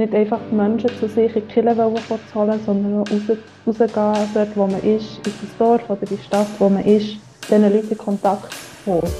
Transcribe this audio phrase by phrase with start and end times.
[0.00, 4.56] nicht einfach die Menschen zu sich in die Kirche zu holen, sondern raus, rausgehen, dort
[4.56, 7.98] wo man ist, in das Dorf oder die Stadt, wo man ist, diesen Leuten in
[7.98, 8.50] Kontakt
[8.84, 9.12] zu holen.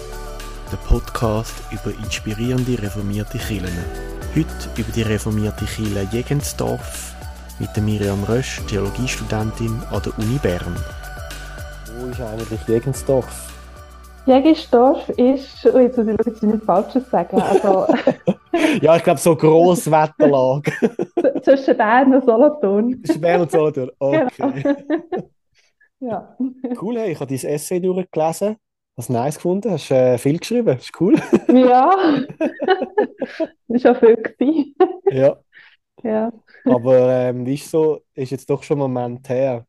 [0.73, 3.69] Der Podcast über inspirierende reformierte Kirchen.
[4.35, 7.15] Heute über die reformierte Kirche Jegensdorf
[7.59, 10.77] mit der Miriam Rösch, Theologiestudentin an der Uni Bern.
[11.99, 13.50] Wo ist eigentlich Jegensdorf?
[14.27, 17.87] Jägisdorf ist, oh, jetzt muss ich jetzt nicht Falsches sagen, also...
[18.83, 20.73] ja, ich glaube so Grosswetterlage.
[21.43, 23.03] Zwischen Bern und Solothurn.
[23.05, 24.27] Zwischen Bern und Solothurn, okay.
[24.37, 24.77] Genau.
[26.01, 26.37] ja.
[26.81, 28.57] Cool, hey, ich habe dein Essay durchgelesen.
[28.97, 29.71] Hast du nice gefunden?
[29.71, 30.67] Hast du äh, viel geschrieben?
[30.67, 31.15] Das ist cool.
[31.49, 31.91] ja,
[33.69, 34.17] das war auch viel.
[34.17, 34.75] Gewesen.
[35.11, 35.37] ja.
[36.03, 36.33] ja.
[36.65, 39.65] Aber ähm, ist so, ist jetzt doch schon ein Moment her.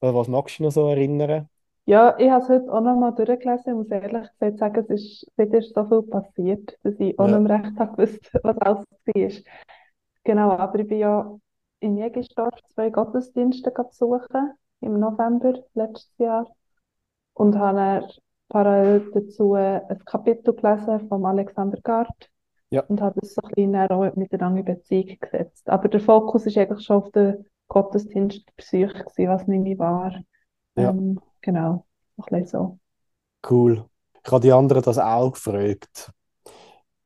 [0.00, 1.48] Was magst du dich noch so erinnern?
[1.90, 3.64] Ja, ich habe es heute auch noch mal durchgelesen.
[3.66, 7.26] Ich muss ehrlich gesagt sagen, es ist, seitdem ist so viel passiert, dass ich auch
[7.26, 9.30] nicht mehr recht habe gewusst, was alles war.
[10.22, 11.36] Genau, aber ich bin ja
[11.80, 16.46] in Jägersdorf zwei Gottesdienste besuchen, im November letztes Jahr.
[17.34, 18.06] Und habe
[18.48, 22.30] parallel dazu ein Kapitel gelesen von Alexander Gard.
[22.70, 22.82] Ja.
[22.82, 25.68] Und habe das so ein bisschen auch miteinander in Beziehung gesetzt.
[25.68, 28.94] Aber der Fokus ist eigentlich schon auf den Gottesdienstbesuch,
[29.26, 30.14] was nicht war.
[30.76, 30.90] Ja.
[30.90, 32.78] Ähm, Genau, ein bisschen so.
[33.48, 33.84] Cool.
[34.24, 36.12] Ich habe die anderen das auch gefragt.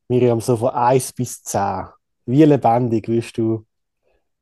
[0.07, 1.87] Miriam, so von 1 bis 10.
[2.25, 3.65] Wie lebendig willst du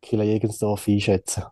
[0.01, 1.43] Kila Jegensdorf einschätzen?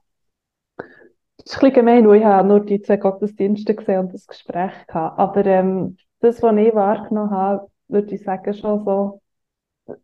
[0.77, 4.27] Das ist ein bisschen gemein, weil ich habe nur die zwei Gottesdienste gesehen und das
[4.27, 5.17] Gespräch gehabt.
[5.17, 9.21] Aber ähm, das, was ich wahrgenommen habe, würde ich sagen, schon so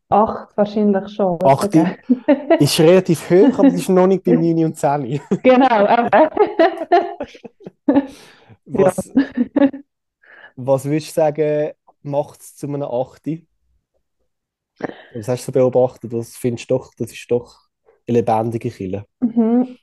[0.10, 1.38] acht wahrscheinlich schon.
[1.44, 1.76] Acht
[2.60, 5.20] ist relativ hoch, aber es ist noch nicht bei 9 und 10.
[5.44, 6.10] genau.
[8.66, 9.14] was,
[10.56, 11.72] was würdest du sagen,
[12.04, 13.42] macht es zu einem Achte?
[15.14, 16.14] Was hast du beobachtet?
[16.14, 17.68] Was findest du doch, das ist doch
[18.08, 19.06] eine lebendige Kille?
[19.20, 19.78] Mhm.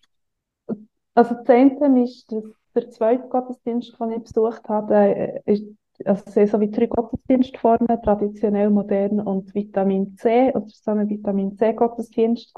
[1.14, 2.44] Also das eine ist, dass
[2.74, 5.64] der zweite Gottesdienst, den ich besucht habe, ist
[6.04, 10.52] also es sind so wie drei Gottesdienstformen, traditionell, modern und Vitamin C.
[10.52, 12.52] Und es war so ein Vitamin C-Gottesdienst,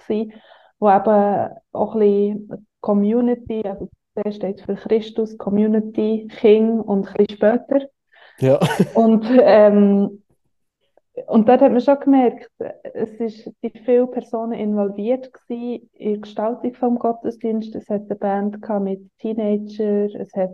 [0.78, 7.14] wo eben auch ein bisschen Community, also C steht für Christus, Community, King und ein
[7.14, 7.88] bisschen später.
[8.38, 8.58] Ja.
[8.94, 10.22] und, ähm,
[11.26, 12.50] und dort hat man schon gemerkt,
[12.92, 13.54] es sind
[13.84, 17.84] viele Personen involviert in die Gestaltung des Gottesdienstes.
[17.84, 20.50] Es hat eine Band mit Teenagern, es hat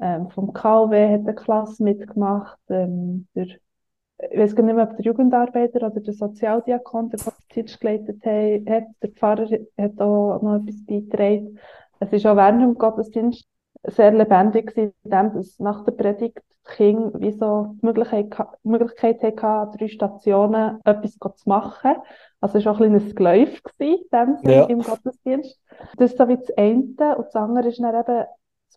[0.00, 4.96] ähm, vom KW hat eine Klasse mitgemacht, ähm, der, ich weiß gar nicht mehr, ob
[4.96, 10.84] der Jugendarbeiter oder der Sozialdiakon der Gottesdienst geleitet hat, der Pfarrer hat auch noch etwas
[10.86, 11.58] beigetragen.
[12.00, 13.46] Es ist auch während dem Gottesdienst
[13.86, 18.34] sehr lebendig dem, dass nach der Predigt die Kinder wie so die Möglichkeit,
[18.64, 21.96] die Möglichkeit hatten, drei Stationen etwas zu machen.
[22.40, 24.64] Also es war auch ein kleines Geläuf in dem ja.
[24.64, 25.60] im Gottesdienst.
[25.98, 27.16] Das ist so wie das eine.
[27.16, 28.24] Und das andere ist dann eben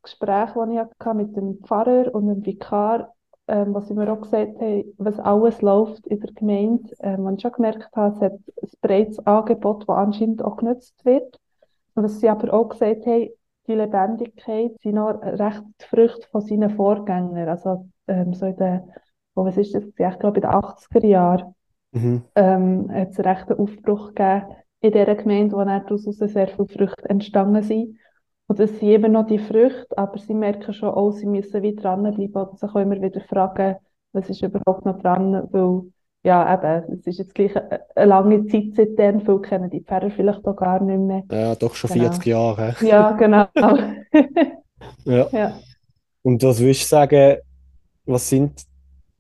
[0.08, 3.14] Gespräch, das ich hatte mit dem Pfarrer und dem Vikar,
[3.48, 6.94] ähm, was sie mir auch gesagt haben, was alles läuft in der Gemeinde.
[7.00, 11.40] Ähm, ich schon gemerkt habe, es hat ein breites Angebot, das anscheinend auch genutzt wird.
[11.96, 13.30] Und was sie aber auch gesagt haben,
[13.68, 17.50] die Lebendigkeit sind noch recht die Früchte von seinen Vorgängern.
[17.50, 18.82] Also ähm, so in den,
[19.36, 19.84] oh, was ist das?
[19.84, 21.56] Ich glaube in den 80er Jahren
[21.92, 22.24] mhm.
[22.36, 27.10] ähm, hat es einen rechten Aufbruch gegeben in dieser Gemeinde, wo daraus sehr viele Früchte
[27.10, 27.98] entstanden sind.
[28.48, 31.82] Und es sind eben noch die Früchte, aber sie merken schon auch, sie müssen wieder
[31.82, 33.76] dranbleiben und sich auch immer wieder fragen,
[34.14, 35.92] was ist überhaupt noch dran, weil
[36.24, 40.46] ja, eben, es ist jetzt gleich eine, lange Zeit seitdem, viele kennen die Pferde vielleicht
[40.46, 41.24] auch gar nicht mehr.
[41.32, 42.06] Ja, doch schon genau.
[42.06, 42.76] 40 Jahre.
[42.82, 43.48] Ja, genau.
[45.06, 45.30] ja.
[45.32, 45.60] ja.
[46.24, 47.38] Und was würdest du sagen,
[48.06, 48.64] was sind,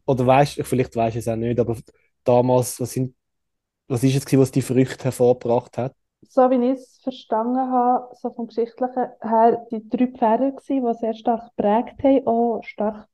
[0.05, 1.77] oder weißt du, vielleicht weißt du es auch nicht, aber
[2.23, 3.13] damals, was sind,
[3.87, 5.93] was ist es, was die Früchte hervorgebracht hat?
[6.29, 11.13] So wie ich es verstanden habe, so vom Geschichtlichen her, die drei Pferde die sehr
[11.13, 13.07] stark geprägt haben, auch stark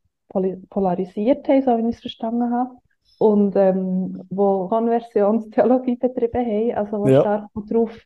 [0.69, 2.71] polarisiert haben, so wie ich es verstanden habe.
[3.19, 7.21] Und ähm, wo Konversionstheologie betrieben haben, also wo ja.
[7.21, 7.97] stark darauf,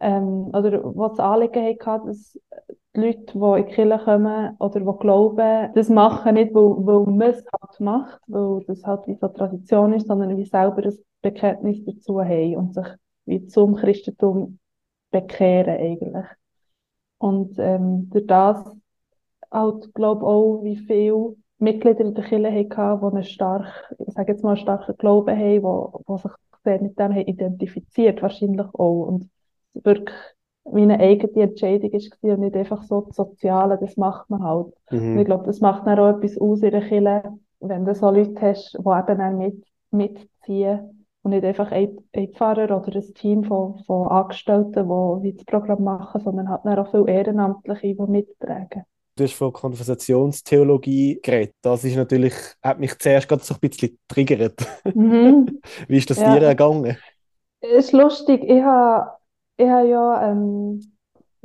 [0.00, 2.38] ähm, oder wo das Anliegen hatten, dass
[2.96, 7.12] die Leute, die in die Kirche kommen oder die glauben, das machen nicht, weil, weil
[7.14, 10.98] man es halt macht, weil das halt wie so Tradition ist, sondern wie selber ein
[11.22, 12.86] Bekenntnis dazu haben und sich
[13.26, 14.58] wie zum Christentum
[15.10, 16.26] bekehren eigentlich.
[17.18, 18.64] Und ähm, durch das
[19.50, 24.32] halt, glaube auch, wie viele Mitglieder in der Kirche hatten, die einen stark, ich sage
[24.32, 26.32] jetzt mal, einen starken Glauben haben, die, die sich
[26.64, 29.06] sehr mit dem haben identifiziert, wahrscheinlich auch.
[29.06, 29.30] Und
[29.74, 30.16] wirklich
[30.64, 34.74] wie eine eigene Entscheidung war und nicht einfach so das Soziale, das macht man halt.
[34.90, 35.12] Mhm.
[35.12, 38.10] Und ich glaube, das macht dann auch etwas aus in der Kirche, wenn du so
[38.10, 43.14] Leute hast, die eben dann mit, mitziehen und nicht einfach ein, ein Pfarrer oder ein
[43.14, 44.88] Team von, von Angestellten,
[45.22, 48.84] die das Programm machen, sondern halt auch viele Ehrenamtliche, die mittragen.
[49.16, 51.54] Du hast von Konversationstheologie geredet.
[51.62, 54.60] Das ist natürlich, hat mich zuerst gerade so ein bisschen triggert.
[54.94, 55.60] Mhm.
[55.88, 56.38] Wie ist das ja.
[56.38, 56.96] dir ergangen?
[57.60, 58.44] Es ist lustig.
[58.44, 59.12] Ich habe,
[59.56, 60.80] ich habe ja ähm,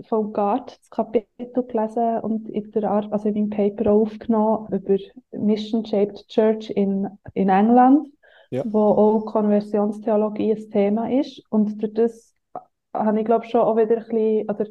[0.08, 4.98] von Gart das Kapitel gelesen und in der Art, also in meinem Paper aufgenommen über
[5.32, 8.10] Mission Shaped Church in, in England,
[8.50, 8.64] ja.
[8.66, 11.44] wo auch Konversionstheologie ein Thema ist.
[11.50, 12.36] Und durch das
[12.94, 14.66] habe ich glaube schon auch wieder ein bisschen, oder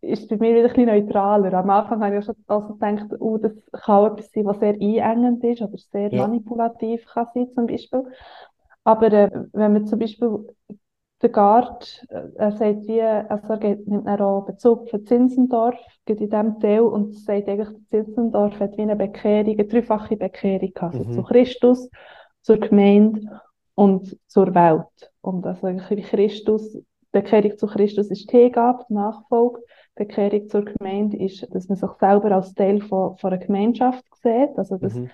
[0.00, 1.54] ist bei mir wieder ein bisschen neutraler.
[1.54, 3.52] Am Anfang habe ich schon also gedacht, oh, das
[3.84, 6.26] kann etwas sein, was sehr einengend ist oder sehr ja.
[6.26, 8.04] manipulativ kann sein, zum Beispiel.
[8.84, 10.44] Aber äh, wenn man zum Beispiel
[11.22, 16.20] der Gard, äh, er sagt wie, also er nimmt dann auch Bezug für Zinsendorf, geht
[16.20, 20.94] in diesem Teil und sagt eigentlich, Zinsendorf hat wie eine Bekehrung, eine dreifache Bekehrung gehabt,
[20.94, 21.12] also mhm.
[21.12, 21.88] zu Christus,
[22.42, 23.40] zur Gemeinde
[23.74, 25.10] und zur Welt.
[25.20, 26.78] Und also Christus,
[27.12, 29.60] Bekehrung zu Christus ist die Hingabe, die Nachfolge.
[29.94, 34.56] Bekehrung zur Gemeinde ist, dass man sich selber als Teil von, von einer Gemeinschaft sieht,
[34.56, 35.10] also dass mhm.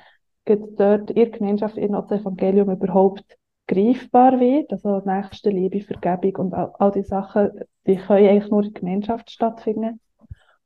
[0.46, 3.24] dort in der Gemeinschaft in das Evangelium überhaupt
[3.66, 7.50] greifbar wird, also nächste Liebe, Vergebung und all, all die Sachen,
[7.86, 10.00] die können eigentlich nur in der Gemeinschaft stattfinden.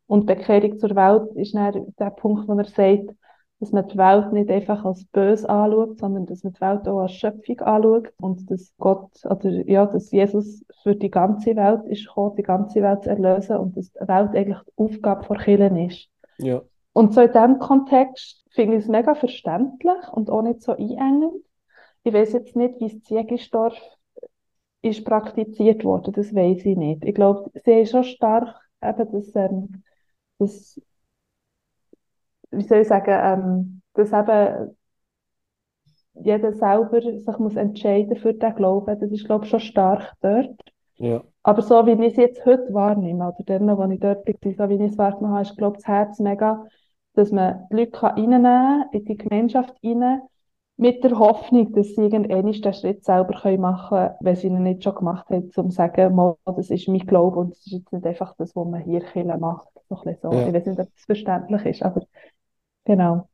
[0.06, 3.15] Und Bekehrung zur Welt ist dann der Punkt, wo er sagt,
[3.62, 7.03] dass man die Welt nicht einfach als böse anschaut, sondern dass man die Welt auch
[7.03, 12.09] als Schöpfung anschaut und dass Gott, oder ja, dass Jesus für die ganze Welt ist
[12.09, 15.76] gekommen, die ganze Welt zu erlösen und dass die Welt eigentlich die Aufgabe von Kirchen
[15.76, 16.09] ist.
[16.38, 16.62] Ja.
[16.93, 21.44] Und so in diesem Kontext finde ich es mega verständlich und auch nicht so einengend.
[22.03, 23.76] Ich weiß jetzt nicht, wie es Ziegisdorf
[24.82, 27.05] ist praktiziert worden, das weiß ich nicht.
[27.05, 29.85] Ich glaube, sie ist schon stark eben, dass, ähm,
[30.41, 30.81] dass
[32.53, 34.77] wie soll ich sagen, ähm, dass eben
[36.15, 40.55] jeder selber sich muss entscheiden für den Glauben, das ist, glaube ich, schon stark dort.
[40.97, 41.23] Ja.
[41.43, 44.69] Aber so wie ich es jetzt heute wahrnehme, oder dann, wo ich dort bin, so
[44.69, 46.67] wie ich es wahrgenommen habe, ist, glaube ich, das Herz mega,
[47.15, 50.23] dass man die Leute reinnehmen kann, in die Gemeinschaft rein,
[50.77, 54.83] mit der Hoffnung, dass sie irgendwann den Schritt selber machen können, wenn sie ihn nicht
[54.83, 58.07] schon gemacht haben, um zu sagen, das ist mein Glaube und es ist jetzt nicht
[58.07, 59.03] einfach das, was man hier
[59.39, 59.69] macht.
[59.89, 60.33] So so.
[60.33, 60.49] Ja.
[60.49, 62.03] Ich weiß nicht, ob das verständlich ist, aber
[62.84, 63.29] Genau.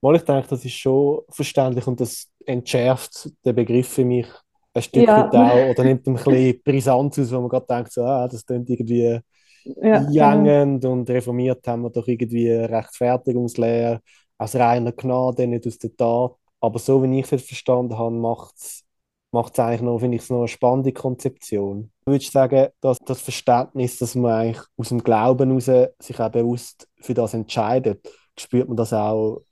[0.00, 4.26] Mal ich denke, das ist schon verständlich und das entschärft den Begriff für mich
[4.72, 5.24] ein Stück ja.
[5.24, 8.46] weit auch oder nimmt ein bisschen Brisanz aus, wo man gerade denkt, so, ah, das
[8.46, 9.20] klingt irgendwie
[9.64, 10.90] ja, genau.
[10.90, 14.00] und reformiert haben wir doch irgendwie Rechtfertigungslehre
[14.38, 16.32] aus reiner Gnade, nicht aus der Tat.
[16.60, 18.84] Aber so wie ich es verstanden habe, macht es
[19.32, 21.92] macht es eigentlich noch, finde ich, noch eine spannende Konzeption.
[22.00, 26.30] Ich würde sagen, dass das Verständnis, dass man eigentlich aus dem Glauben heraus sich auch
[26.30, 29.42] bewusst für das entscheidet, spürt man das auch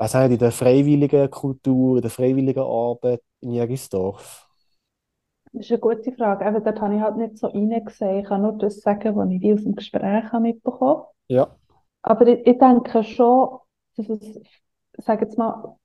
[0.00, 4.48] nicht, in der freiwilligen Kultur, in der freiwilligen Arbeit in Jägisdorf?
[5.52, 6.46] Das ist eine gute Frage.
[6.46, 8.18] Eben, dort habe ich halt nicht so reingesehen.
[8.20, 11.06] Ich kann nur das sagen, was ich aus dem Gespräch mitbekommen habe.
[11.28, 11.56] Ja.
[12.02, 13.58] Aber ich, ich denke schon,
[13.96, 14.40] dass es,
[14.98, 15.76] sage jetzt mal,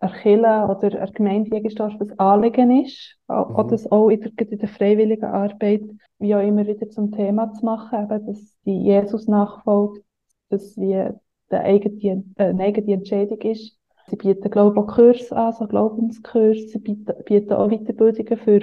[0.00, 3.54] eine Kirche oder eine Gemeinde Jägisdorf ein Anliegen ist, mhm.
[3.54, 5.82] oder das auch in der, in der freiwilligen Arbeit,
[6.18, 10.02] wie auch immer wieder zum Thema zu machen, eben, dass die Jesus nachfolgt,
[10.48, 11.20] dass wir
[11.50, 13.78] eine eigene, äh, eine eigene Entscheidung ist.
[14.06, 16.68] Sie bieten, glaube ich, auch Kurse an, so Glaubenskurse.
[16.68, 18.60] Sie bieten, bieten auch Weiterbildungen für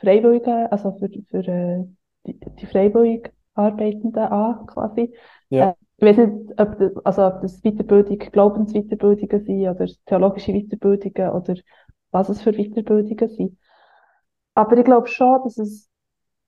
[0.00, 1.84] Freiwillige, also für, für äh,
[2.26, 5.12] die, die freiwillig Arbeitenden an, quasi.
[5.50, 5.70] Ja.
[5.70, 11.32] Äh, ich weiß nicht, ob das, also ob das Weiterbildung, Glaubensweiterbildungen sind oder theologische Weiterbildungen
[11.32, 11.54] oder
[12.12, 13.58] was es für Weiterbildungen sind.
[14.54, 15.88] Aber ich glaube schon, dass es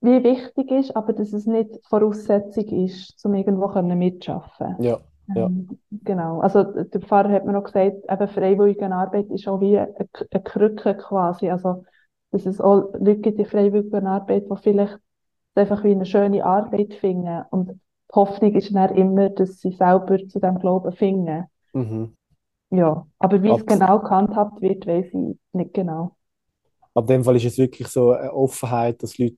[0.01, 4.75] wie wichtig ist, aber dass es nicht Voraussetzung ist, um irgendwo mitzuschaffen.
[4.79, 4.99] Ja.
[5.27, 5.45] Ja.
[5.45, 6.39] Ähm, genau.
[6.39, 9.93] Also der Pfarrer hat mir noch gesagt, eben freiwillige Arbeit ist auch wie eine,
[10.31, 11.49] eine Krücke quasi.
[11.49, 11.83] Also
[12.31, 14.97] dass es auch Leute gibt in freiwilliger Arbeit, die vielleicht
[15.55, 17.43] einfach wie eine schöne Arbeit finden.
[17.51, 17.79] Und die
[18.13, 21.45] Hoffnung ist dann immer, dass sie selber zu dem Glauben finden.
[21.73, 22.15] Mhm.
[22.71, 26.15] Ja, aber wie Ab es genau gehandhabt wird, weiß ich nicht genau.
[26.93, 29.35] Ab dem Fall ist es wirklich so eine Offenheit, dass Leute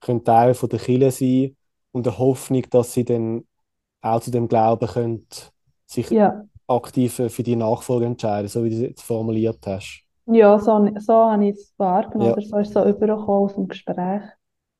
[0.00, 1.56] können Teil von der Kirche sein
[1.92, 3.44] und eine Hoffnung, dass sie dann
[4.02, 5.52] auch zu dem Glauben könnt,
[5.86, 6.44] sich ja.
[6.66, 10.02] aktiv für die Nachfolge entscheiden, so wie du es jetzt formuliert hast.
[10.26, 12.32] Ja, so, so habe ich es wahrgenommen, ja.
[12.32, 14.22] oder so ist es so übergekommen aus dem Gespräch.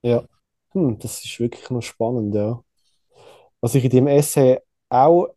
[0.02, 0.24] Ja,
[0.72, 2.60] hm, das ist wirklich noch spannend, ja.
[3.60, 4.58] Was ich in deinem Essay
[4.88, 5.28] auch,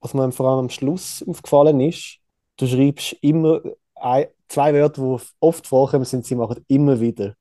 [0.00, 2.18] was mir vor allem am Schluss aufgefallen ist,
[2.56, 3.60] du schreibst immer
[3.96, 7.34] ein, zwei Wörter, die oft vorkommen, sind, sie machen immer wieder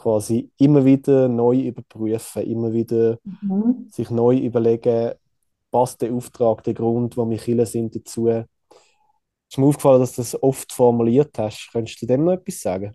[0.00, 3.86] quasi immer wieder neu überprüfen, immer wieder mhm.
[3.90, 5.12] sich neu überlegen,
[5.70, 8.28] passt der Auftrag, der Grund, wo wir Killer sind, dazu?
[8.28, 11.70] Ist mir aufgefallen, dass du das oft formuliert hast.
[11.72, 12.94] Könntest du dem noch etwas sagen?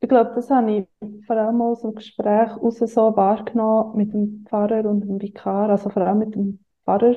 [0.00, 0.86] ich glaube, das habe ich
[1.26, 5.90] vor allem aus dem Gespräch raus so wahrgenommen mit dem Pfarrer und dem Vikar, also
[5.90, 7.16] vor allem mit dem Pfarrer,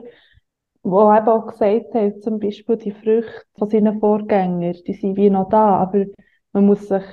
[0.84, 5.29] wo eben auch gesagt hat, zum Beispiel die Früchte von seinen Vorgängern, die sind wie
[5.29, 6.05] noch da, aber
[6.51, 7.03] man muss sich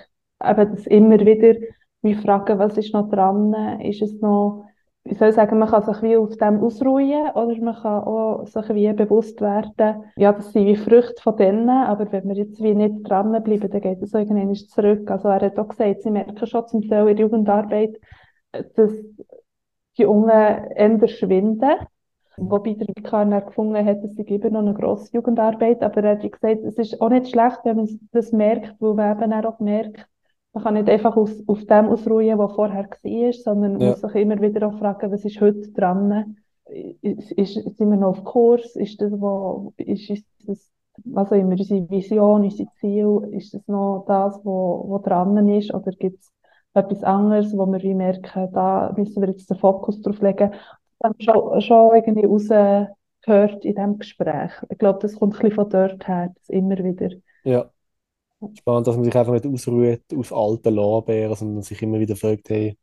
[0.44, 1.54] eben das immer wieder
[2.02, 4.64] wie fragen, was ist noch dran, ist es noch
[5.04, 8.68] ich soll sagen, man kann sich wie auf dem ausruhen oder man kann auch sich
[8.70, 12.74] wie bewusst werden, ja, das sind wie Früchte von denen, aber wenn wir jetzt wie
[12.74, 15.10] nicht dranbleiben, dann geht es irgendwann zurück.
[15.10, 17.98] Also er hat auch gesagt, sie merken schon zum Teil in der Jugendarbeit,
[18.52, 18.92] dass
[19.96, 21.76] die Jungen eher schwinden.
[22.36, 26.32] Wobei der Vikar gefunden hat, dass sie immer noch eine grosse Jugendarbeit, aber er hat
[26.32, 30.06] gesagt, es ist auch nicht schlecht, wenn man das merkt, weil man eben auch merkt,
[30.52, 33.90] man kann nicht einfach aus, auf dem ausruhen, was vorher war, sondern man ja.
[33.90, 36.36] muss sich immer wieder auch fragen, was ist heute dran?
[37.02, 38.76] Ist, ist, sind wir noch auf Kurs?
[38.76, 40.70] Ist das, wo, ist, ist das,
[41.04, 45.72] was immer, unsere Vision, unser Ziel, ist das noch das, was wo, wo dran ist?
[45.72, 46.32] Oder gibt es
[46.74, 50.50] etwas anderes, wo wir wie merken, da müssen wir jetzt den Fokus drauf legen?
[50.98, 54.52] Das haben wir schon, schon irgendwie rausgehört in diesem Gespräch.
[54.68, 57.10] Ich glaube, das kommt ein bisschen von dort her, das immer wieder.
[57.44, 57.70] Ja.
[58.58, 62.48] Spannend, dass man sich einfach nicht ausruht auf alten Lorbeeren, sondern sich immer wieder fragt,
[62.48, 62.76] hey,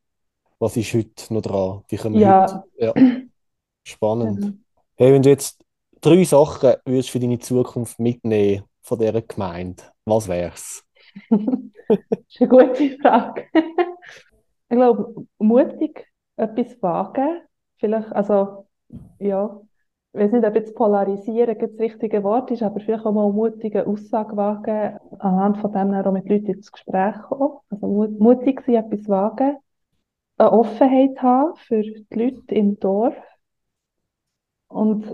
[0.60, 1.84] was ist heute noch dran?
[1.88, 2.64] Wie können wir ja.
[2.78, 2.96] heute...
[3.00, 3.22] Ja.
[3.84, 4.40] Spannend.
[4.42, 4.64] Mhm.
[4.96, 5.64] Hey, wenn du jetzt
[6.02, 10.84] drei Sachen würdest für deine Zukunft mitnehmen von dieser Gemeinde, was wär's?
[11.30, 13.46] das ist eine gute Frage.
[13.54, 17.42] ich glaube, mutig etwas wagen.
[17.78, 18.68] Vielleicht, also,
[19.20, 19.62] ja,
[20.18, 23.86] ich weiß nicht, ob jetzt polarisieren das richtige Wort ist, aber vielleicht auch mal mutige
[23.86, 27.60] Aussage wagen, anhand von dem auch mit Leuten ins Gespräch kommen.
[27.70, 29.58] Also mutig sein, etwas wagen,
[30.38, 33.16] eine Offenheit haben für die Leute im Dorf
[34.68, 35.06] und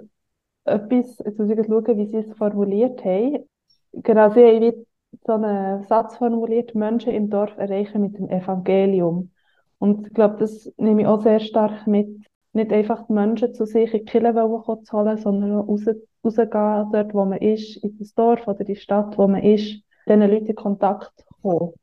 [0.64, 3.50] etwas, jetzt muss ich schauen, wie sie es formuliert haben.
[3.92, 4.86] Genau, sie haben
[5.26, 9.32] so einen Satz formuliert, Menschen im Dorf erreichen mit dem Evangelium.
[9.80, 12.08] Und ich glaube, das nehme ich auch sehr stark mit
[12.54, 15.82] nicht einfach die Menschen zu sich in die Kirche zu holen, sondern raus,
[16.24, 20.22] rausgehen, dort, wo man ist, in das Dorf oder die Stadt, wo man ist, diesen
[20.22, 21.74] Leuten in Kontakt kommen.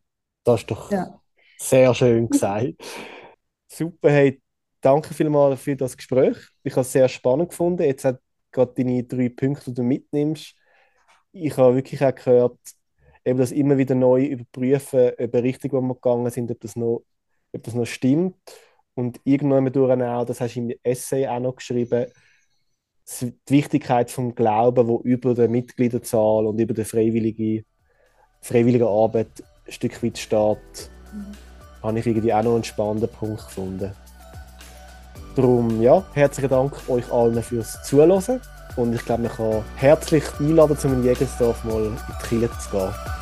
[0.45, 1.21] Das ist doch ja.
[1.59, 2.75] sehr schön gesagt.
[3.69, 4.41] Super, hey,
[4.81, 6.37] danke vielmals für das Gespräch.
[6.63, 7.83] Ich habe es sehr spannend gefunden.
[7.83, 10.55] Jetzt hat gerade deine drei Punkte, die du mitnimmst.
[11.33, 12.59] Ich habe wirklich auch gehört,
[13.25, 17.05] eben das immer wieder neu überprüfen, ob richtig, wo wir gegangen sind, ob das noch,
[17.53, 18.37] ob das noch stimmt.
[18.95, 22.07] Und irgendwann durch auch, das hast du im Essay auch noch geschrieben,
[23.21, 27.65] die Wichtigkeit vom Glauben, wo über der Mitgliederzahl und über die freiwillige,
[28.41, 31.83] freiwillige Arbeit ein Stück weit steht, mhm.
[31.83, 33.93] habe ich irgendwie auch noch einen spannenden Punkt gefunden.
[35.35, 38.41] Darum, ja, herzlichen Dank euch allen fürs Zuhören
[38.77, 42.71] und ich glaube, man kann herzlich einladen, zum in Jägersdorf mal in die Kirche zu
[42.71, 43.20] gehen.